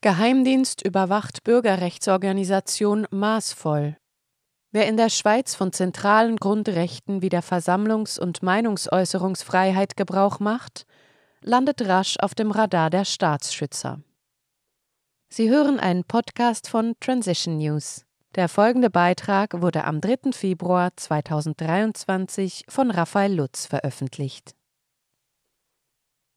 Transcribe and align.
Geheimdienst 0.00 0.84
überwacht 0.84 1.42
Bürgerrechtsorganisation 1.42 3.08
maßvoll. 3.10 3.96
Wer 4.70 4.86
in 4.86 4.96
der 4.96 5.08
Schweiz 5.08 5.56
von 5.56 5.72
zentralen 5.72 6.36
Grundrechten 6.36 7.20
wie 7.20 7.30
der 7.30 7.42
Versammlungs- 7.42 8.20
und 8.20 8.40
Meinungsäußerungsfreiheit 8.42 9.96
Gebrauch 9.96 10.38
macht, 10.38 10.86
landet 11.40 11.88
rasch 11.88 12.16
auf 12.20 12.36
dem 12.36 12.52
Radar 12.52 12.90
der 12.90 13.04
Staatsschützer. 13.04 14.00
Sie 15.30 15.50
hören 15.50 15.80
einen 15.80 16.04
Podcast 16.04 16.68
von 16.68 16.94
Transition 17.00 17.58
News. 17.58 18.04
Der 18.36 18.48
folgende 18.48 18.90
Beitrag 18.90 19.60
wurde 19.62 19.82
am 19.82 20.00
3. 20.00 20.30
Februar 20.32 20.90
2023 20.94 22.66
von 22.68 22.92
Raphael 22.92 23.34
Lutz 23.34 23.66
veröffentlicht. 23.66 24.54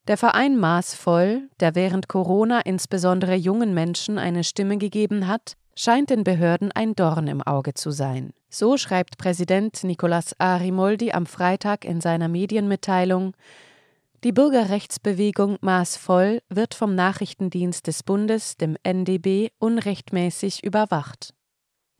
Der 0.08 0.18
Verein 0.18 0.58
Maßvoll, 0.58 1.50
der 1.60 1.76
während 1.76 2.08
Corona 2.08 2.62
insbesondere 2.62 3.36
jungen 3.36 3.74
Menschen 3.74 4.18
eine 4.18 4.44
Stimme 4.44 4.78
gegeben 4.78 5.28
hat, 5.28 5.54
scheint 5.76 6.10
den 6.10 6.24
Behörden 6.24 6.72
ein 6.72 6.96
Dorn 6.96 7.28
im 7.28 7.42
Auge 7.42 7.76
zu 7.76 7.92
sein. 7.92 8.34
So 8.50 8.78
schreibt 8.78 9.18
Präsident 9.18 9.84
Nicolas 9.84 10.36
Arimoldi 10.40 11.12
am 11.12 11.26
Freitag 11.26 11.86
in 11.86 12.02
seiner 12.02 12.28
Medienmitteilung, 12.28 13.34
die 14.24 14.32
Bürgerrechtsbewegung 14.32 15.58
Maßvoll 15.62 16.44
wird 16.48 16.76
vom 16.76 16.94
Nachrichtendienst 16.94 17.88
des 17.88 18.04
Bundes, 18.04 18.56
dem 18.56 18.78
NDB, 18.84 19.50
unrechtmäßig 19.58 20.64
überwacht. 20.64 21.34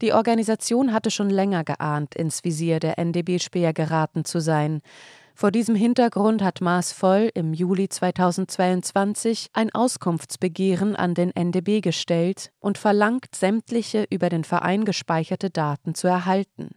Die 0.04 0.14
Organisation 0.14 0.94
hatte 0.94 1.10
schon 1.10 1.32
länger 1.32 1.64
geahnt, 1.64 2.14
ins 2.14 2.44
Visier 2.44 2.80
der 2.80 3.00
NDB-Späher 3.00 3.74
geraten 3.74 4.24
zu 4.24 4.40
sein. 4.40 4.82
Vor 5.42 5.50
diesem 5.50 5.74
Hintergrund 5.74 6.44
hat 6.44 6.62
Maßvoll 6.62 7.32
im 7.34 7.56
Juli 7.56 7.90
2022 7.90 9.48
ein 9.54 9.74
Auskunftsbegehren 9.74 10.96
an 10.96 11.16
den 11.16 11.36
NDB 11.36 11.82
gestellt 11.82 12.52
und 12.60 12.78
verlangt, 12.78 13.34
sämtliche 13.34 14.06
über 14.12 14.30
den 14.30 14.44
Verein 14.44 14.86
gespeicherte 14.86 15.50
Daten 15.50 15.96
zu 15.96 16.08
erhalten. 16.08 16.76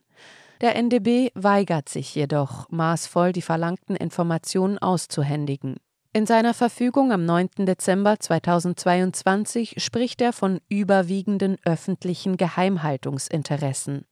Der 0.62 0.76
NDB 0.76 1.30
weigert 1.34 1.90
sich 1.90 2.14
jedoch, 2.14 2.66
maßvoll 2.70 3.34
die 3.34 3.42
verlangten 3.42 3.96
Informationen 3.96 4.78
auszuhändigen. 4.78 5.76
In 6.14 6.24
seiner 6.24 6.54
Verfügung 6.54 7.12
am 7.12 7.26
9. 7.26 7.66
Dezember 7.66 8.18
2022 8.18 9.74
spricht 9.76 10.22
er 10.22 10.32
von 10.32 10.58
überwiegenden 10.70 11.58
öffentlichen 11.66 12.38
Geheimhaltungsinteressen. 12.38 14.06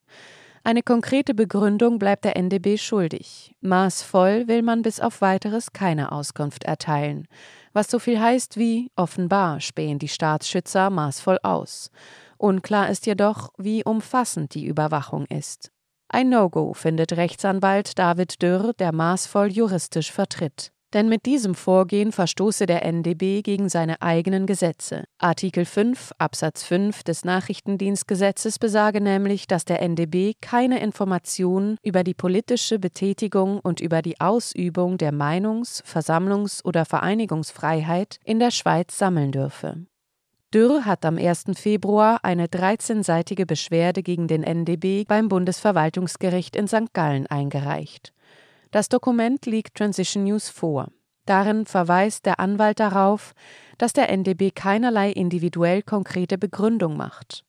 Eine 0.64 0.82
konkrete 0.82 1.34
Begründung 1.34 1.98
bleibt 1.98 2.24
der 2.24 2.36
NDB 2.36 2.78
schuldig. 2.78 3.56
Maßvoll 3.62 4.46
will 4.46 4.62
man 4.62 4.82
bis 4.82 5.00
auf 5.00 5.20
weiteres 5.20 5.72
keine 5.72 6.12
Auskunft 6.12 6.62
erteilen. 6.62 7.26
Was 7.72 7.90
so 7.90 7.98
viel 7.98 8.20
heißt 8.20 8.56
wie 8.56 8.90
offenbar 8.94 9.60
spähen 9.60 9.98
die 9.98 10.08
Staatsschützer 10.08 10.88
maßvoll 10.90 11.38
aus. 11.42 11.90
Unklar 12.38 12.90
ist 12.90 13.06
jedoch, 13.06 13.50
wie 13.58 13.82
umfassend 13.82 14.54
die 14.54 14.66
Überwachung 14.66 15.26
ist. 15.26 15.72
Ein 16.08 16.28
No-Go 16.28 16.74
findet 16.74 17.14
Rechtsanwalt 17.14 17.98
David 17.98 18.40
Dürr, 18.40 18.72
der 18.74 18.92
maßvoll 18.92 19.50
juristisch 19.50 20.12
vertritt. 20.12 20.70
Denn 20.92 21.08
mit 21.08 21.24
diesem 21.24 21.54
Vorgehen 21.54 22.12
verstoße 22.12 22.66
der 22.66 22.84
NDB 22.84 23.42
gegen 23.42 23.70
seine 23.70 24.02
eigenen 24.02 24.46
Gesetze. 24.46 25.04
Artikel 25.18 25.64
5 25.64 26.12
Absatz 26.18 26.64
5 26.64 27.02
des 27.02 27.24
Nachrichtendienstgesetzes 27.24 28.58
besage 28.58 29.00
nämlich, 29.00 29.46
dass 29.46 29.64
der 29.64 29.80
NDB 29.80 30.34
keine 30.42 30.80
Informationen 30.80 31.78
über 31.82 32.04
die 32.04 32.14
politische 32.14 32.78
Betätigung 32.78 33.58
und 33.60 33.80
über 33.80 34.02
die 34.02 34.20
Ausübung 34.20 34.98
der 34.98 35.12
Meinungs-, 35.12 35.82
Versammlungs- 35.82 36.62
oder 36.62 36.84
Vereinigungsfreiheit 36.84 38.18
in 38.24 38.38
der 38.38 38.50
Schweiz 38.50 38.98
sammeln 38.98 39.32
dürfe. 39.32 39.86
Dürr 40.52 40.84
hat 40.84 41.06
am 41.06 41.16
1. 41.16 41.44
Februar 41.54 42.18
eine 42.24 42.46
13-seitige 42.46 43.46
Beschwerde 43.46 44.02
gegen 44.02 44.28
den 44.28 44.42
NDB 44.42 45.04
beim 45.08 45.30
Bundesverwaltungsgericht 45.30 46.54
in 46.56 46.68
St. 46.68 46.92
Gallen 46.92 47.26
eingereicht. 47.26 48.12
Das 48.72 48.88
Dokument 48.88 49.44
liegt 49.44 49.76
Transition 49.76 50.24
News 50.24 50.48
vor. 50.48 50.88
Darin 51.26 51.66
verweist 51.66 52.24
der 52.24 52.40
Anwalt 52.40 52.80
darauf, 52.80 53.34
dass 53.76 53.92
der 53.92 54.08
NDB 54.08 54.50
keinerlei 54.50 55.12
individuell 55.12 55.82
konkrete 55.82 56.38
Begründung 56.38 56.96
macht. 56.96 57.44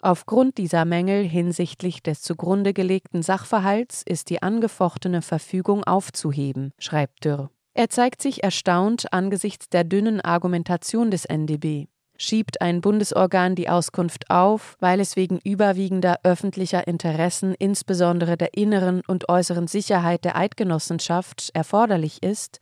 Aufgrund 0.00 0.56
dieser 0.56 0.86
Mängel 0.86 1.22
hinsichtlich 1.22 2.02
des 2.02 2.22
zugrunde 2.22 2.72
gelegten 2.72 3.22
Sachverhalts 3.22 4.02
ist 4.02 4.30
die 4.30 4.42
angefochtene 4.42 5.20
Verfügung 5.20 5.84
aufzuheben, 5.84 6.72
schreibt 6.78 7.26
Dürr. 7.26 7.50
Er 7.74 7.90
zeigt 7.90 8.22
sich 8.22 8.42
erstaunt 8.42 9.12
angesichts 9.12 9.68
der 9.68 9.84
dünnen 9.84 10.22
Argumentation 10.22 11.10
des 11.10 11.26
NDB. 11.26 11.88
Schiebt 12.16 12.60
ein 12.60 12.80
Bundesorgan 12.80 13.56
die 13.56 13.68
Auskunft 13.68 14.30
auf, 14.30 14.76
weil 14.78 15.00
es 15.00 15.16
wegen 15.16 15.40
überwiegender 15.42 16.20
öffentlicher 16.22 16.86
Interessen, 16.86 17.54
insbesondere 17.58 18.36
der 18.36 18.54
inneren 18.54 19.02
und 19.08 19.28
äußeren 19.28 19.66
Sicherheit 19.66 20.24
der 20.24 20.36
Eidgenossenschaft, 20.36 21.50
erforderlich 21.54 22.22
ist, 22.22 22.60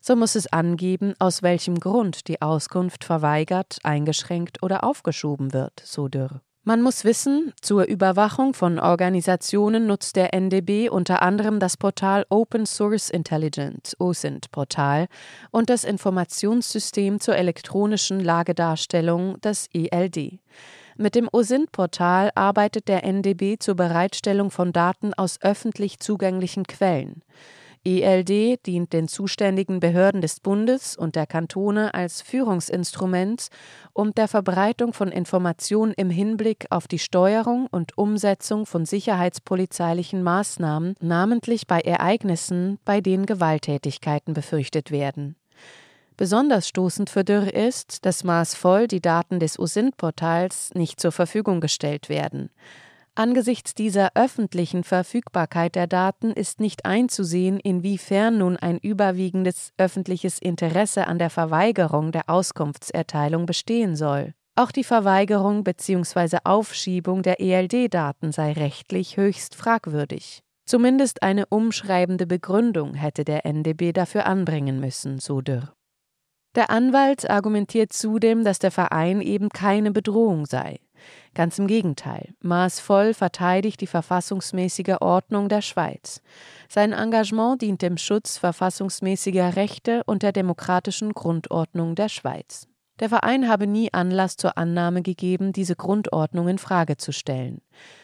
so 0.00 0.16
muss 0.16 0.36
es 0.36 0.50
angeben, 0.52 1.14
aus 1.18 1.42
welchem 1.42 1.80
Grund 1.80 2.28
die 2.28 2.40
Auskunft 2.40 3.04
verweigert, 3.04 3.78
eingeschränkt 3.82 4.62
oder 4.62 4.84
aufgeschoben 4.84 5.52
wird, 5.52 5.82
so 5.84 6.08
Dürr. 6.08 6.40
Man 6.68 6.82
muss 6.82 7.06
wissen, 7.06 7.54
zur 7.62 7.84
Überwachung 7.84 8.52
von 8.52 8.78
Organisationen 8.78 9.86
nutzt 9.86 10.16
der 10.16 10.34
NDB 10.34 10.90
unter 10.90 11.22
anderem 11.22 11.60
das 11.60 11.78
Portal 11.78 12.26
Open 12.28 12.66
Source 12.66 13.08
Intelligence 13.08 13.96
OSINT 13.98 14.50
Portal 14.50 15.06
und 15.50 15.70
das 15.70 15.84
Informationssystem 15.84 17.20
zur 17.20 17.36
elektronischen 17.36 18.20
Lagedarstellung, 18.20 19.38
das 19.40 19.70
ELD. 19.72 20.40
Mit 20.98 21.14
dem 21.14 21.30
OSINT-Portal 21.32 22.32
arbeitet 22.34 22.88
der 22.88 23.02
NDB 23.02 23.56
zur 23.58 23.74
Bereitstellung 23.74 24.50
von 24.50 24.74
Daten 24.74 25.14
aus 25.14 25.38
öffentlich 25.40 26.00
zugänglichen 26.00 26.64
Quellen. 26.64 27.22
ELD 27.88 28.64
dient 28.66 28.92
den 28.92 29.08
zuständigen 29.08 29.80
Behörden 29.80 30.20
des 30.20 30.40
Bundes 30.40 30.94
und 30.96 31.16
der 31.16 31.26
Kantone 31.26 31.94
als 31.94 32.20
Führungsinstrument 32.20 33.48
um 33.94 34.14
der 34.14 34.28
Verbreitung 34.28 34.92
von 34.92 35.10
Informationen 35.10 35.94
im 35.96 36.10
Hinblick 36.10 36.66
auf 36.68 36.86
die 36.86 36.98
Steuerung 36.98 37.66
und 37.70 37.96
Umsetzung 37.96 38.66
von 38.66 38.84
sicherheitspolizeilichen 38.84 40.22
Maßnahmen, 40.22 40.96
namentlich 41.00 41.66
bei 41.66 41.80
Ereignissen, 41.80 42.78
bei 42.84 43.00
denen 43.00 43.26
Gewalttätigkeiten 43.26 44.34
befürchtet 44.34 44.90
werden. 44.90 45.36
Besonders 46.18 46.68
stoßend 46.68 47.08
für 47.08 47.24
Dürr 47.24 47.54
ist, 47.54 48.04
dass 48.04 48.24
maßvoll 48.24 48.88
die 48.88 49.00
Daten 49.00 49.40
des 49.40 49.58
OSINT-Portals 49.58 50.74
nicht 50.74 51.00
zur 51.00 51.12
Verfügung 51.12 51.60
gestellt 51.60 52.08
werden. 52.08 52.50
Angesichts 53.18 53.74
dieser 53.74 54.12
öffentlichen 54.14 54.84
Verfügbarkeit 54.84 55.74
der 55.74 55.88
Daten 55.88 56.30
ist 56.30 56.60
nicht 56.60 56.84
einzusehen, 56.84 57.58
inwiefern 57.58 58.38
nun 58.38 58.56
ein 58.56 58.78
überwiegendes 58.78 59.72
öffentliches 59.76 60.38
Interesse 60.38 61.08
an 61.08 61.18
der 61.18 61.28
Verweigerung 61.28 62.12
der 62.12 62.30
Auskunftserteilung 62.30 63.44
bestehen 63.44 63.96
soll. 63.96 64.34
Auch 64.54 64.70
die 64.70 64.84
Verweigerung 64.84 65.64
bzw. 65.64 66.38
Aufschiebung 66.44 67.24
der 67.24 67.40
ELD-Daten 67.40 68.30
sei 68.30 68.52
rechtlich 68.52 69.16
höchst 69.16 69.56
fragwürdig. 69.56 70.44
Zumindest 70.64 71.24
eine 71.24 71.46
umschreibende 71.46 72.28
Begründung 72.28 72.94
hätte 72.94 73.24
der 73.24 73.44
NDB 73.44 73.92
dafür 73.92 74.26
anbringen 74.26 74.78
müssen, 74.78 75.18
so 75.18 75.40
Dürr. 75.40 75.72
Der 76.54 76.70
Anwalt 76.70 77.28
argumentiert 77.28 77.92
zudem, 77.92 78.44
dass 78.44 78.60
der 78.60 78.70
Verein 78.70 79.20
eben 79.20 79.48
keine 79.48 79.90
Bedrohung 79.90 80.46
sei. 80.46 80.78
Ganz 81.34 81.58
im 81.58 81.66
Gegenteil, 81.66 82.34
maßvoll 82.40 83.14
verteidigt 83.14 83.80
die 83.80 83.86
verfassungsmäßige 83.86 84.96
Ordnung 85.00 85.48
der 85.48 85.62
Schweiz. 85.62 86.20
Sein 86.68 86.92
Engagement 86.92 87.62
dient 87.62 87.82
dem 87.82 87.96
Schutz 87.96 88.38
verfassungsmäßiger 88.38 89.56
Rechte 89.56 90.02
und 90.06 90.22
der 90.22 90.32
demokratischen 90.32 91.12
Grundordnung 91.12 91.94
der 91.94 92.08
Schweiz. 92.08 92.68
Der 93.00 93.08
Verein 93.08 93.48
habe 93.48 93.66
nie 93.66 93.92
Anlass 93.92 94.36
zur 94.36 94.58
Annahme 94.58 95.02
gegeben, 95.02 95.52
diese 95.52 95.76
Grundordnung 95.76 96.48
in 96.48 96.58
Frage 96.58 96.96
zu 96.96 97.12
stellen. 97.12 97.60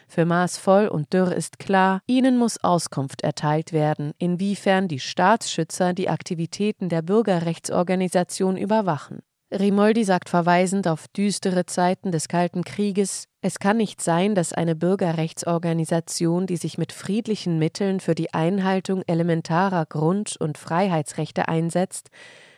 Für 0.07 0.25
Maßvoll 0.25 0.87
und 0.87 1.13
Dürr 1.13 1.35
ist 1.35 1.59
klar, 1.59 2.01
ihnen 2.07 2.39
muss 2.39 2.63
Auskunft 2.63 3.23
erteilt 3.23 3.73
werden, 3.73 4.13
inwiefern 4.19 4.87
die 4.87 5.01
Staatsschützer 5.01 5.95
die 5.95 6.09
Aktivitäten 6.09 6.89
der 6.89 7.03
Bürgerrechtsorganisation 7.03 8.57
überwachen. 8.57 9.21
Rimoldi 9.59 10.03
sagt 10.03 10.31
verweisend 10.31 10.89
auf 10.89 11.07
düstere 11.07 11.65
Zeiten 11.65 12.11
des 12.11 12.27
Kalten 12.27 12.65
Krieges, 12.65 13.29
es 13.41 13.61
kann 13.61 13.77
nicht 13.77 14.01
sein, 14.01 14.35
dass 14.35 14.53
eine 14.53 14.75
Bürgerrechtsorganisation, 14.75 16.49
die 16.49 16.57
sich 16.57 16.77
mit 16.77 16.91
friedlichen 16.91 17.61
Mitteln 17.61 18.01
für 18.01 18.17
die 18.17 18.35
Einhaltung 18.35 19.03
elementarer 19.07 19.87
Grund- 19.87 20.37
und 20.37 20.59
Freiheitsrechte 20.59 21.47
einsetzt, 21.47 22.09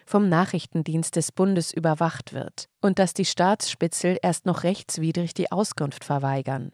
vom 0.07 0.31
Nachrichtendienst 0.31 1.17
des 1.17 1.33
Bundes 1.33 1.71
überwacht 1.71 2.33
wird 2.33 2.71
und 2.81 2.99
dass 2.99 3.13
die 3.13 3.25
Staatsspitzel 3.27 4.17
erst 4.23 4.47
noch 4.47 4.63
rechtswidrig 4.63 5.35
die 5.35 5.53
Auskunft 5.53 6.03
verweigern. 6.03 6.73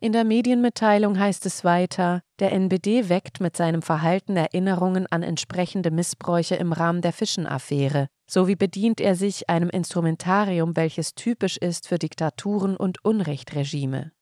In 0.00 0.12
der 0.12 0.22
Medienmitteilung 0.22 1.18
heißt 1.18 1.44
es 1.44 1.64
weiter, 1.64 2.22
der 2.38 2.52
NBD 2.52 3.08
weckt 3.08 3.40
mit 3.40 3.56
seinem 3.56 3.82
Verhalten 3.82 4.36
Erinnerungen 4.36 5.08
an 5.08 5.24
entsprechende 5.24 5.90
Missbräuche 5.90 6.54
im 6.54 6.72
Rahmen 6.72 7.02
der 7.02 7.12
Fischen-Affäre. 7.12 8.06
Sowie 8.30 8.54
bedient 8.54 9.00
er 9.00 9.16
sich 9.16 9.50
einem 9.50 9.70
Instrumentarium, 9.70 10.76
welches 10.76 11.16
typisch 11.16 11.56
ist 11.56 11.88
für 11.88 11.98
Diktaturen 11.98 12.76
und 12.76 13.04
Unrechtregime. 13.04 14.12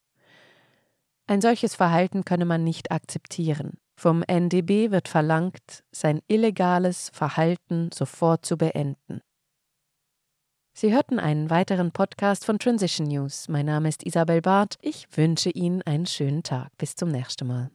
Ein 1.26 1.42
solches 1.42 1.74
Verhalten 1.74 2.24
könne 2.24 2.46
man 2.46 2.64
nicht 2.64 2.90
akzeptieren. 2.90 3.76
Vom 3.98 4.22
NDB 4.22 4.90
wird 4.90 5.08
verlangt, 5.08 5.84
sein 5.92 6.20
illegales 6.26 7.10
Verhalten 7.12 7.90
sofort 7.92 8.46
zu 8.46 8.56
beenden. 8.56 9.20
Sie 10.78 10.92
hörten 10.92 11.18
einen 11.18 11.48
weiteren 11.48 11.90
Podcast 11.90 12.44
von 12.44 12.58
Transition 12.58 13.06
News. 13.06 13.48
Mein 13.48 13.64
Name 13.64 13.88
ist 13.88 14.04
Isabel 14.04 14.42
Barth. 14.42 14.76
Ich 14.82 15.06
wünsche 15.16 15.48
Ihnen 15.48 15.80
einen 15.80 16.04
schönen 16.04 16.42
Tag. 16.42 16.68
Bis 16.76 16.94
zum 16.94 17.10
nächsten 17.10 17.46
Mal. 17.46 17.70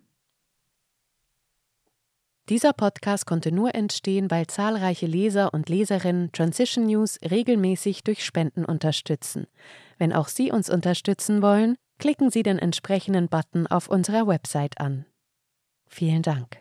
Dieser 2.48 2.74
Podcast 2.74 3.26
konnte 3.26 3.52
nur 3.52 3.74
entstehen, 3.74 4.30
weil 4.30 4.46
zahlreiche 4.46 5.08
Leser 5.08 5.52
und 5.52 5.68
Leserinnen 5.68 6.32
Transition 6.32 6.86
News 6.86 7.18
regelmäßig 7.28 8.04
durch 8.04 8.24
Spenden 8.24 8.66
unterstützen. 8.66 9.48
Wenn 9.98 10.14
auch 10.14 10.28
Sie 10.28 10.52
uns 10.52 10.70
unterstützen 10.70 11.42
wollen, 11.42 11.78
klicken 11.98 12.30
Sie 12.30 12.44
den 12.44 12.60
entsprechenden 12.60 13.30
Button 13.30 13.66
auf 13.66 13.88
unserer 13.88 14.28
Website 14.28 14.80
an. 14.80 15.08
Vielen 15.88 16.22
Dank. 16.22 16.61